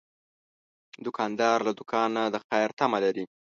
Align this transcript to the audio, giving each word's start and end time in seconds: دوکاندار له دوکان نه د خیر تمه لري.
دوکاندار 1.05 1.57
له 1.67 1.71
دوکان 1.79 2.09
نه 2.17 2.23
د 2.33 2.35
خیر 2.47 2.69
تمه 2.79 2.97
لري. 3.05 3.25